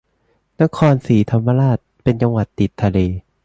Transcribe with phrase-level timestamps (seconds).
[0.61, 2.97] นครศรีธรรมราชเป็นจังหวัดติดทะเล